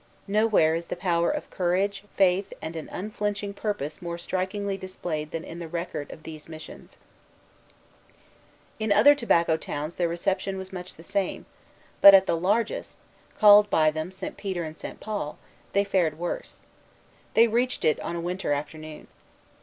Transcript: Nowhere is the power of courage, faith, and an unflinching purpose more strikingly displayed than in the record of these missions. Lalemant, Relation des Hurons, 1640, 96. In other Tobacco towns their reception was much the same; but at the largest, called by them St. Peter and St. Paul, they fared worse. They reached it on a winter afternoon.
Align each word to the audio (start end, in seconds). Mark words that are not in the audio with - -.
Nowhere 0.27 0.73
is 0.73 0.87
the 0.87 0.95
power 0.95 1.29
of 1.29 1.47
courage, 1.51 2.03
faith, 2.15 2.53
and 2.59 2.75
an 2.75 2.89
unflinching 2.91 3.53
purpose 3.53 4.01
more 4.01 4.17
strikingly 4.17 4.75
displayed 4.75 5.29
than 5.29 5.43
in 5.43 5.59
the 5.59 5.67
record 5.67 6.09
of 6.09 6.23
these 6.23 6.49
missions. 6.49 6.97
Lalemant, 8.79 8.81
Relation 8.81 8.89
des 8.89 8.93
Hurons, 8.95 8.97
1640, 8.97 8.97
96. 8.97 8.97
In 8.97 8.97
other 8.97 9.15
Tobacco 9.53 9.57
towns 9.57 9.95
their 9.97 10.07
reception 10.07 10.57
was 10.57 10.73
much 10.73 10.95
the 10.95 11.03
same; 11.03 11.45
but 12.01 12.15
at 12.15 12.25
the 12.25 12.35
largest, 12.35 12.97
called 13.37 13.69
by 13.69 13.91
them 13.91 14.11
St. 14.11 14.37
Peter 14.37 14.63
and 14.63 14.75
St. 14.75 14.99
Paul, 14.99 15.37
they 15.73 15.83
fared 15.83 16.17
worse. 16.17 16.61
They 17.35 17.47
reached 17.47 17.85
it 17.85 17.99
on 17.99 18.15
a 18.15 18.19
winter 18.19 18.51
afternoon. 18.51 19.07